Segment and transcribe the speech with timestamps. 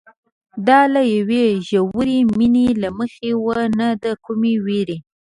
[0.67, 4.97] دا له یوې ژورې مینې له مخې وه نه د کومې وېرې.